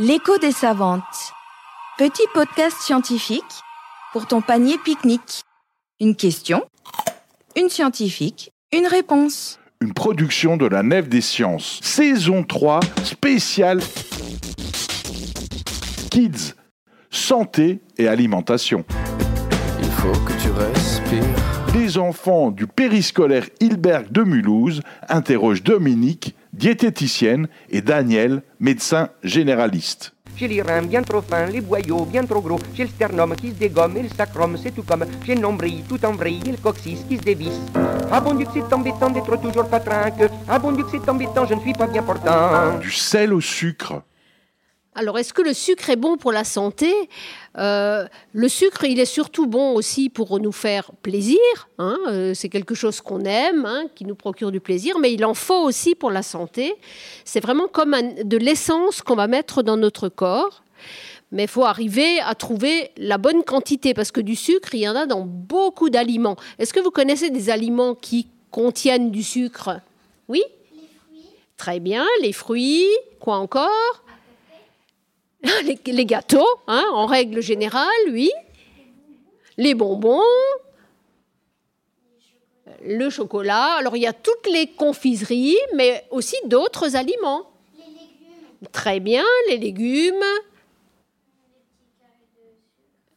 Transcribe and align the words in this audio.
L'écho 0.00 0.38
des 0.38 0.52
savantes. 0.52 1.02
Petit 1.98 2.22
podcast 2.32 2.76
scientifique 2.78 3.42
pour 4.12 4.28
ton 4.28 4.40
panier 4.40 4.76
pique-nique. 4.84 5.42
Une 5.98 6.14
question, 6.14 6.62
une 7.56 7.68
scientifique, 7.68 8.52
une 8.72 8.86
réponse. 8.86 9.58
Une 9.80 9.92
production 9.92 10.56
de 10.56 10.66
la 10.66 10.84
Nef 10.84 11.08
des 11.08 11.20
Sciences. 11.20 11.80
Saison 11.82 12.44
3, 12.44 12.78
spéciale 13.02 13.80
Kids, 16.12 16.54
santé 17.10 17.80
et 17.96 18.06
alimentation. 18.06 18.84
Il 19.80 19.90
faut 19.90 20.12
que 20.20 20.32
tu 20.40 20.50
respires. 20.50 21.74
Les 21.74 21.98
enfants 21.98 22.52
du 22.52 22.68
périscolaire 22.68 23.48
Hilberg 23.58 24.12
de 24.12 24.22
Mulhouse 24.22 24.80
interrogent 25.08 25.64
Dominique, 25.64 26.36
diététicienne, 26.58 27.48
et 27.70 27.80
Daniel, 27.80 28.42
médecin 28.60 29.08
généraliste. 29.22 30.12
J'ai 30.36 30.46
les 30.46 30.62
reins 30.62 30.82
bien 30.82 31.02
trop 31.02 31.20
fins, 31.20 31.46
les 31.46 31.60
boyaux 31.60 32.04
bien 32.04 32.24
trop 32.24 32.40
gros. 32.40 32.60
J'ai 32.74 32.84
le 32.84 32.90
sternum 32.90 33.34
qui 33.34 33.48
se 33.48 33.54
dégomme 33.54 33.96
et 33.96 34.02
le 34.02 34.08
sacrum, 34.08 34.56
c'est 34.56 34.70
tout 34.70 34.84
comme. 34.84 35.04
J'ai 35.26 35.34
le 35.34 35.40
nombril 35.40 35.82
tout 35.88 36.04
en 36.04 36.12
vrille 36.12 36.42
et 36.46 36.52
le 36.52 36.56
coccyx 36.58 37.00
qui 37.08 37.16
se 37.16 37.22
dévisse. 37.22 37.60
Ah 38.10 38.20
bon 38.20 38.34
Dieu 38.34 38.46
que 38.46 38.52
c'est 38.54 38.72
embêtant 38.72 39.10
d'être 39.10 39.36
toujours 39.40 39.68
pas 39.68 39.80
trinque. 39.80 40.30
Ah 40.48 40.58
bon 40.60 40.72
Dieu 40.72 40.84
que 40.84 40.90
c'est 40.92 41.08
embêtant, 41.08 41.44
je 41.44 41.54
ne 41.54 41.60
suis 41.60 41.72
pas 41.72 41.88
bien 41.88 42.02
portant. 42.04 42.78
Du 42.78 42.92
sel 42.92 43.32
au 43.32 43.40
sucre. 43.40 44.02
Alors, 44.98 45.16
est-ce 45.16 45.32
que 45.32 45.42
le 45.42 45.54
sucre 45.54 45.90
est 45.90 45.96
bon 45.96 46.16
pour 46.16 46.32
la 46.32 46.42
santé? 46.42 46.92
Euh, 47.56 48.04
Le 48.32 48.48
sucre, 48.48 48.82
il 48.82 48.98
est 48.98 49.04
surtout 49.04 49.46
bon 49.46 49.74
aussi 49.74 50.08
pour 50.08 50.40
nous 50.40 50.50
faire 50.50 50.90
plaisir. 51.02 51.38
hein, 51.78 51.96
euh, 52.08 52.34
c'est 52.34 52.48
quelque 52.48 52.74
chose 52.74 53.00
qu'on 53.00 53.20
aime, 53.20 53.64
hein, 53.64 53.84
qui 53.94 54.04
nous 54.04 54.16
procure 54.16 54.50
du 54.50 54.58
plaisir, 54.58 54.98
mais 54.98 55.12
il 55.12 55.24
en 55.24 55.34
faut 55.34 55.62
aussi 55.62 55.94
pour 55.94 56.10
la 56.10 56.22
santé. 56.24 56.74
C'est 57.24 57.38
vraiment 57.38 57.68
comme 57.68 57.94
un- 57.94 58.24
de 58.24 58.36
l'essence 58.36 59.00
qu'on 59.00 59.14
va 59.14 59.28
mettre 59.28 59.62
dans 59.62 59.76
notre 59.76 60.08
corps. 60.08 60.64
Mais 61.30 61.44
il 61.44 61.48
faut 61.48 61.64
arriver 61.64 62.18
à 62.20 62.34
trouver 62.34 62.90
la 62.96 63.18
bonne 63.18 63.44
quantité, 63.44 63.94
parce 63.94 64.10
que 64.10 64.20
du 64.20 64.34
sucre, 64.34 64.70
il 64.74 64.80
y 64.80 64.88
en 64.88 64.96
a 64.96 65.06
dans 65.06 65.20
beaucoup 65.24 65.90
d'aliments. 65.90 66.36
Est-ce 66.58 66.72
que 66.72 66.80
vous 66.80 66.90
connaissez 66.90 67.30
des 67.30 67.50
aliments 67.50 67.94
qui 67.94 68.26
contiennent 68.50 69.12
du 69.12 69.22
sucre? 69.22 69.80
Oui? 70.28 70.42
Très 71.56 71.78
bien, 71.78 72.04
les 72.22 72.32
fruits, 72.32 72.88
quoi 73.20 73.36
encore? 73.36 74.02
les, 75.64 75.78
les 75.92 76.06
gâteaux, 76.06 76.48
hein, 76.66 76.84
en 76.92 77.06
règle 77.06 77.40
générale, 77.40 77.86
oui. 78.10 78.30
Les 79.56 79.74
bonbons, 79.74 80.22
le 82.84 83.10
chocolat. 83.10 83.74
Alors, 83.78 83.96
il 83.96 84.02
y 84.02 84.06
a 84.06 84.12
toutes 84.12 84.46
les 84.50 84.68
confiseries, 84.68 85.58
mais 85.74 86.04
aussi 86.10 86.36
d'autres 86.44 86.96
aliments. 86.96 87.50
Très 88.72 89.00
bien, 89.00 89.24
les 89.48 89.56
légumes. 89.56 90.24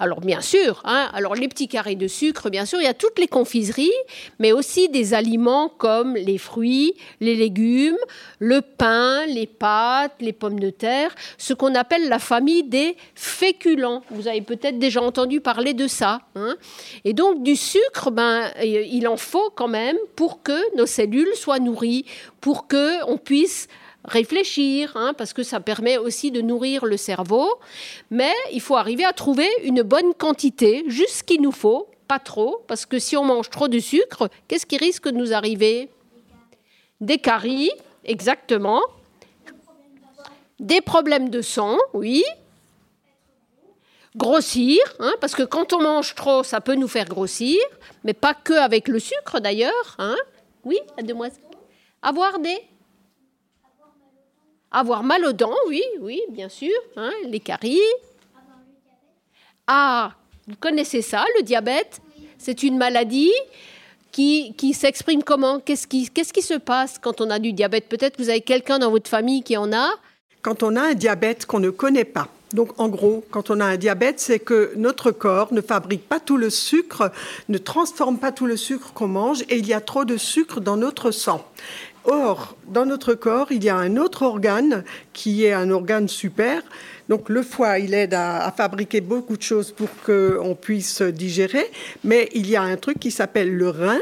Alors 0.00 0.20
bien 0.20 0.40
sûr, 0.40 0.80
hein, 0.84 1.10
alors 1.12 1.34
les 1.34 1.48
petits 1.48 1.66
carrés 1.66 1.96
de 1.96 2.06
sucre, 2.06 2.50
bien 2.50 2.64
sûr, 2.64 2.80
il 2.80 2.84
y 2.84 2.86
a 2.86 2.94
toutes 2.94 3.18
les 3.18 3.26
confiseries, 3.26 3.90
mais 4.38 4.52
aussi 4.52 4.88
des 4.88 5.12
aliments 5.12 5.68
comme 5.68 6.14
les 6.14 6.38
fruits, 6.38 6.94
les 7.20 7.34
légumes, 7.34 7.98
le 8.38 8.60
pain, 8.60 9.26
les 9.26 9.48
pâtes, 9.48 10.14
les 10.20 10.32
pommes 10.32 10.60
de 10.60 10.70
terre, 10.70 11.12
ce 11.36 11.52
qu'on 11.52 11.74
appelle 11.74 12.08
la 12.08 12.20
famille 12.20 12.62
des 12.62 12.96
féculents. 13.16 14.04
Vous 14.10 14.28
avez 14.28 14.40
peut-être 14.40 14.78
déjà 14.78 15.02
entendu 15.02 15.40
parler 15.40 15.74
de 15.74 15.88
ça. 15.88 16.20
hein. 16.36 16.54
Et 17.04 17.12
donc 17.12 17.42
du 17.42 17.56
sucre, 17.56 18.12
ben, 18.12 18.52
euh, 18.60 18.84
il 18.88 19.08
en 19.08 19.16
faut 19.16 19.50
quand 19.56 19.66
même 19.66 19.96
pour 20.14 20.44
que 20.44 20.76
nos 20.76 20.86
cellules 20.86 21.34
soient 21.34 21.58
nourries, 21.58 22.04
pour 22.40 22.68
que 22.68 23.04
on 23.10 23.18
puisse 23.18 23.66
réfléchir, 24.08 24.92
hein, 24.96 25.14
parce 25.16 25.32
que 25.32 25.42
ça 25.42 25.60
permet 25.60 25.98
aussi 25.98 26.30
de 26.30 26.40
nourrir 26.40 26.84
le 26.84 26.96
cerveau. 26.96 27.48
Mais 28.10 28.32
il 28.52 28.60
faut 28.60 28.76
arriver 28.76 29.04
à 29.04 29.12
trouver 29.12 29.48
une 29.62 29.82
bonne 29.82 30.14
quantité, 30.14 30.84
juste 30.88 31.16
ce 31.16 31.22
qu'il 31.22 31.42
nous 31.42 31.52
faut, 31.52 31.88
pas 32.08 32.18
trop, 32.18 32.64
parce 32.66 32.86
que 32.86 32.98
si 32.98 33.16
on 33.16 33.24
mange 33.24 33.50
trop 33.50 33.68
de 33.68 33.78
sucre, 33.78 34.28
qu'est-ce 34.48 34.66
qui 34.66 34.78
risque 34.78 35.08
de 35.08 35.16
nous 35.16 35.32
arriver? 35.32 35.90
Des 37.00 37.18
caries, 37.18 37.70
exactement. 38.04 38.80
Des 40.58 40.80
problèmes 40.80 41.28
de 41.28 41.42
sang, 41.42 41.78
oui. 41.92 42.24
Grossir, 44.16 44.80
hein, 44.98 45.14
parce 45.20 45.34
que 45.34 45.44
quand 45.44 45.72
on 45.72 45.80
mange 45.80 46.14
trop, 46.14 46.42
ça 46.42 46.60
peut 46.60 46.74
nous 46.74 46.88
faire 46.88 47.04
grossir, 47.04 47.60
mais 48.02 48.14
pas 48.14 48.34
que 48.34 48.54
avec 48.54 48.88
le 48.88 48.98
sucre 48.98 49.38
d'ailleurs. 49.38 49.94
Hein. 49.98 50.16
Oui, 50.64 50.78
la 50.96 51.04
demoiselle. 51.04 51.44
Avoir 52.02 52.38
des 52.40 52.58
avoir 54.70 55.02
mal 55.02 55.24
aux 55.24 55.32
dents, 55.32 55.56
oui, 55.68 55.82
oui, 56.00 56.20
bien 56.30 56.48
sûr. 56.48 56.74
hein, 56.96 57.10
les 57.24 57.40
caries. 57.40 57.80
Ah, 59.66 60.12
vous 60.46 60.56
connaissez 60.58 61.02
ça, 61.02 61.24
le 61.36 61.42
diabète? 61.42 62.00
C'est 62.38 62.62
une 62.62 62.78
maladie 62.78 63.32
qui, 64.12 64.54
qui 64.56 64.72
s'exprime 64.72 65.22
comment? 65.22 65.60
Qu'est-ce 65.60 65.86
qui, 65.86 66.08
qu'est-ce 66.08 66.32
qui 66.32 66.42
se 66.42 66.54
passe 66.54 66.98
quand 66.98 67.20
on 67.20 67.30
a 67.30 67.38
du 67.38 67.52
diabète? 67.52 67.88
Peut-être 67.88 68.16
que 68.16 68.22
vous 68.22 68.30
avez 68.30 68.40
quelqu'un 68.40 68.78
dans 68.78 68.90
votre 68.90 69.10
famille 69.10 69.42
qui 69.42 69.56
en 69.56 69.72
a. 69.72 69.90
Quand 70.40 70.62
on 70.62 70.76
a 70.76 70.82
un 70.82 70.94
diabète 70.94 71.46
qu'on 71.46 71.60
ne 71.60 71.70
connaît 71.70 72.04
pas, 72.04 72.28
donc 72.54 72.80
en 72.80 72.88
gros, 72.88 73.24
quand 73.30 73.50
on 73.50 73.60
a 73.60 73.66
un 73.66 73.76
diabète, 73.76 74.20
c'est 74.20 74.38
que 74.38 74.72
notre 74.76 75.10
corps 75.10 75.52
ne 75.52 75.60
fabrique 75.60 76.08
pas 76.08 76.20
tout 76.20 76.38
le 76.38 76.48
sucre, 76.48 77.12
ne 77.48 77.58
transforme 77.58 78.18
pas 78.18 78.32
tout 78.32 78.46
le 78.46 78.56
sucre 78.56 78.92
qu'on 78.94 79.08
mange 79.08 79.42
et 79.50 79.58
il 79.58 79.66
y 79.66 79.74
a 79.74 79.80
trop 79.82 80.06
de 80.06 80.16
sucre 80.16 80.60
dans 80.60 80.76
notre 80.76 81.10
sang. 81.10 81.44
Or, 82.04 82.56
dans 82.66 82.86
notre 82.86 83.14
corps, 83.14 83.52
il 83.52 83.64
y 83.64 83.68
a 83.68 83.76
un 83.76 83.96
autre 83.96 84.22
organe 84.22 84.84
qui 85.12 85.44
est 85.44 85.52
un 85.52 85.70
organe 85.70 86.08
super. 86.08 86.62
Donc 87.08 87.28
le 87.28 87.42
foie, 87.42 87.78
il 87.78 87.94
aide 87.94 88.14
à, 88.14 88.52
fabriquer 88.56 89.00
beaucoup 89.00 89.36
de 89.36 89.42
choses 89.42 89.72
pour 89.72 89.88
qu'on 90.04 90.54
puisse 90.54 91.02
digérer, 91.02 91.70
mais 92.04 92.28
il 92.34 92.48
y 92.48 92.56
a 92.56 92.62
un 92.62 92.76
truc 92.76 92.98
qui 92.98 93.10
s'appelle 93.10 93.54
le 93.54 93.70
rein. 93.70 94.00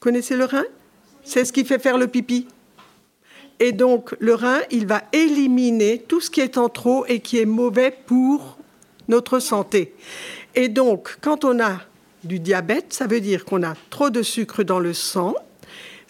Connaissez 0.00 0.36
le 0.36 0.44
rein? 0.44 0.64
C'est 1.24 1.44
ce 1.44 1.52
qui 1.52 1.64
fait 1.64 1.78
faire 1.78 1.98
le 1.98 2.06
pipi. 2.06 2.46
Et 3.60 3.72
donc, 3.72 4.14
le 4.20 4.34
rein, 4.34 4.60
il 4.70 4.86
va 4.86 5.02
éliminer 5.12 6.04
tout 6.06 6.20
ce 6.20 6.30
qui 6.30 6.40
est 6.40 6.58
en 6.58 6.68
trop 6.68 7.04
et 7.06 7.20
qui 7.20 7.38
est 7.38 7.44
mauvais 7.44 7.92
pour 8.06 8.56
notre 9.08 9.40
santé. 9.40 9.94
Et 10.54 10.68
donc, 10.68 11.18
quand 11.20 11.44
on 11.44 11.60
a 11.60 11.80
du 12.24 12.38
diabète, 12.38 12.92
ça 12.92 13.06
veut 13.06 13.20
dire 13.20 13.44
qu'on 13.44 13.62
a 13.62 13.74
trop 13.90 14.10
de 14.10 14.22
sucre 14.22 14.62
dans 14.62 14.78
le 14.78 14.94
sang. 14.94 15.34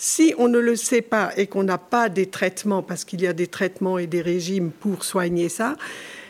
Si 0.00 0.32
on 0.38 0.46
ne 0.46 0.60
le 0.60 0.76
sait 0.76 1.02
pas 1.02 1.32
et 1.36 1.48
qu'on 1.48 1.64
n'a 1.64 1.76
pas 1.76 2.08
des 2.08 2.26
traitements, 2.26 2.82
parce 2.84 3.04
qu'il 3.04 3.20
y 3.20 3.26
a 3.26 3.32
des 3.32 3.48
traitements 3.48 3.98
et 3.98 4.06
des 4.06 4.22
régimes 4.22 4.70
pour 4.70 5.02
soigner 5.02 5.48
ça, 5.48 5.74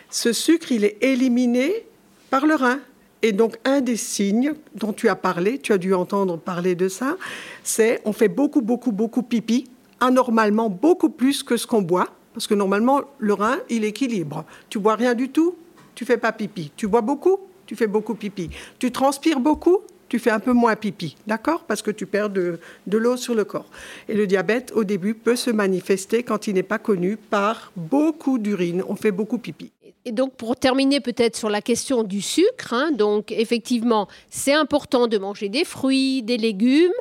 ce 0.08 0.32
sucre, 0.32 0.72
il 0.72 0.84
est 0.84 0.96
éliminé 1.02 1.84
par 2.30 2.46
le 2.46 2.54
rein. 2.54 2.80
Et 3.20 3.32
donc, 3.32 3.58
un 3.66 3.82
des 3.82 3.98
signes 3.98 4.54
dont 4.74 4.94
tu 4.94 5.10
as 5.10 5.16
parlé, 5.16 5.58
tu 5.58 5.74
as 5.74 5.78
dû 5.78 5.92
entendre 5.92 6.38
parler 6.38 6.74
de 6.76 6.88
ça, 6.88 7.18
c'est 7.62 8.00
on 8.06 8.14
fait 8.14 8.28
beaucoup, 8.28 8.62
beaucoup, 8.62 8.92
beaucoup 8.92 9.22
pipi, 9.22 9.68
anormalement 10.00 10.70
beaucoup 10.70 11.10
plus 11.10 11.42
que 11.42 11.58
ce 11.58 11.66
qu'on 11.66 11.82
boit, 11.82 12.08
parce 12.32 12.46
que 12.46 12.54
normalement, 12.54 13.02
le 13.18 13.34
rein, 13.34 13.58
il 13.68 13.84
équilibre. 13.84 14.46
Tu 14.70 14.78
bois 14.78 14.94
rien 14.94 15.14
du 15.14 15.28
tout, 15.28 15.56
tu 15.94 16.06
fais 16.06 16.16
pas 16.16 16.32
pipi. 16.32 16.72
Tu 16.74 16.86
bois 16.86 17.02
beaucoup, 17.02 17.38
tu 17.66 17.76
fais 17.76 17.88
beaucoup 17.88 18.14
pipi. 18.14 18.48
Tu 18.78 18.92
transpires 18.92 19.40
beaucoup, 19.40 19.80
tu 20.08 20.18
fais 20.18 20.30
un 20.30 20.40
peu 20.40 20.52
moins 20.52 20.76
pipi, 20.76 21.16
d'accord? 21.26 21.64
Parce 21.64 21.82
que 21.82 21.90
tu 21.90 22.06
perds 22.06 22.30
de, 22.30 22.58
de 22.86 22.98
l'eau 22.98 23.16
sur 23.16 23.34
le 23.34 23.44
corps. 23.44 23.66
Et 24.08 24.14
le 24.14 24.26
diabète, 24.26 24.72
au 24.74 24.84
début, 24.84 25.14
peut 25.14 25.36
se 25.36 25.50
manifester 25.50 26.22
quand 26.22 26.46
il 26.46 26.54
n'est 26.54 26.62
pas 26.62 26.78
connu 26.78 27.16
par 27.16 27.72
beaucoup 27.76 28.38
d'urine. 28.38 28.82
On 28.88 28.96
fait 28.96 29.12
beaucoup 29.12 29.38
pipi. 29.38 29.72
Et 30.04 30.12
donc, 30.12 30.34
pour 30.34 30.56
terminer 30.56 31.00
peut-être 31.00 31.36
sur 31.36 31.50
la 31.50 31.60
question 31.60 32.02
du 32.02 32.22
sucre, 32.22 32.72
hein, 32.72 32.92
donc 32.92 33.30
effectivement, 33.30 34.08
c'est 34.30 34.54
important 34.54 35.06
de 35.06 35.18
manger 35.18 35.48
des 35.48 35.64
fruits, 35.64 36.22
des 36.22 36.38
légumes, 36.38 36.92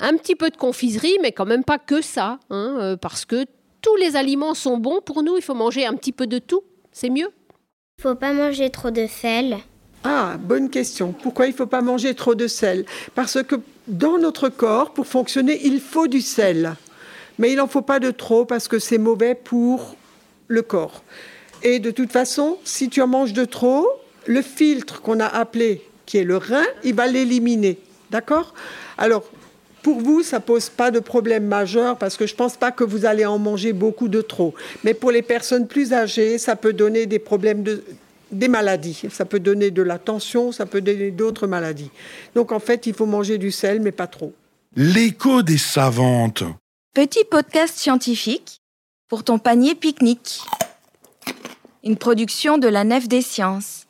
un 0.00 0.16
petit 0.16 0.34
peu 0.34 0.50
de 0.50 0.56
confiserie, 0.56 1.16
mais 1.22 1.32
quand 1.32 1.46
même 1.46 1.64
pas 1.64 1.78
que 1.78 2.02
ça, 2.02 2.38
hein, 2.50 2.76
euh, 2.80 2.96
parce 2.96 3.24
que 3.24 3.46
tous 3.80 3.96
les 3.96 4.16
aliments 4.16 4.54
sont 4.54 4.76
bons 4.76 5.00
pour 5.00 5.22
nous. 5.22 5.36
Il 5.36 5.42
faut 5.42 5.54
manger 5.54 5.86
un 5.86 5.94
petit 5.94 6.12
peu 6.12 6.26
de 6.26 6.38
tout, 6.38 6.62
c'est 6.90 7.10
mieux. 7.10 7.30
Faut 8.00 8.14
pas 8.14 8.32
manger 8.32 8.70
trop 8.70 8.90
de 8.90 9.06
sel. 9.06 9.56
Ah, 10.04 10.36
bonne 10.38 10.68
question. 10.68 11.12
Pourquoi 11.12 11.46
il 11.46 11.50
ne 11.50 11.56
faut 11.56 11.66
pas 11.66 11.80
manger 11.80 12.14
trop 12.14 12.34
de 12.34 12.48
sel? 12.48 12.84
Parce 13.14 13.42
que 13.42 13.56
dans 13.86 14.18
notre 14.18 14.48
corps, 14.48 14.92
pour 14.92 15.06
fonctionner, 15.06 15.60
il 15.64 15.80
faut 15.80 16.08
du 16.08 16.20
sel. 16.20 16.74
Mais 17.38 17.52
il 17.52 17.56
n'en 17.56 17.68
faut 17.68 17.82
pas 17.82 18.00
de 18.00 18.10
trop 18.10 18.44
parce 18.44 18.68
que 18.68 18.78
c'est 18.78 18.98
mauvais 18.98 19.34
pour 19.34 19.96
le 20.48 20.62
corps. 20.62 21.02
Et 21.62 21.78
de 21.78 21.90
toute 21.90 22.10
façon, 22.10 22.58
si 22.64 22.88
tu 22.88 23.00
en 23.00 23.06
manges 23.06 23.32
de 23.32 23.44
trop, 23.44 23.88
le 24.26 24.42
filtre 24.42 25.00
qu'on 25.00 25.20
a 25.20 25.26
appelé, 25.26 25.82
qui 26.04 26.18
est 26.18 26.24
le 26.24 26.36
rein, 26.36 26.64
il 26.82 26.94
va 26.94 27.06
l'éliminer. 27.06 27.78
D'accord? 28.10 28.54
Alors, 28.98 29.24
pour 29.82 30.00
vous, 30.00 30.22
ça 30.22 30.40
pose 30.40 30.68
pas 30.68 30.90
de 30.90 31.00
problème 31.00 31.46
majeur 31.46 31.96
parce 31.96 32.16
que 32.16 32.26
je 32.26 32.34
pense 32.34 32.56
pas 32.56 32.70
que 32.70 32.84
vous 32.84 33.04
allez 33.04 33.24
en 33.24 33.38
manger 33.38 33.72
beaucoup 33.72 34.08
de 34.08 34.20
trop. 34.20 34.54
Mais 34.84 34.94
pour 34.94 35.10
les 35.10 35.22
personnes 35.22 35.66
plus 35.66 35.92
âgées, 35.92 36.38
ça 36.38 36.56
peut 36.56 36.72
donner 36.72 37.06
des 37.06 37.18
problèmes 37.18 37.62
de 37.62 37.82
des 38.32 38.48
maladies. 38.48 39.02
Ça 39.10 39.24
peut 39.24 39.40
donner 39.40 39.70
de 39.70 39.82
la 39.82 39.98
tension, 39.98 40.52
ça 40.52 40.66
peut 40.66 40.80
donner 40.80 41.10
d'autres 41.10 41.46
maladies. 41.46 41.90
Donc 42.34 42.52
en 42.52 42.58
fait, 42.58 42.86
il 42.86 42.94
faut 42.94 43.06
manger 43.06 43.38
du 43.38 43.50
sel, 43.50 43.80
mais 43.80 43.92
pas 43.92 44.06
trop. 44.06 44.32
L'écho 44.74 45.42
des 45.42 45.58
savantes. 45.58 46.42
Petit 46.94 47.24
podcast 47.30 47.76
scientifique 47.76 48.60
pour 49.08 49.24
ton 49.24 49.38
panier 49.38 49.74
pique-nique. 49.74 50.40
une 51.84 51.96
production 51.96 52.58
de 52.58 52.68
la 52.68 52.84
Nef 52.84 53.08
des 53.08 53.22
Sciences. 53.22 53.86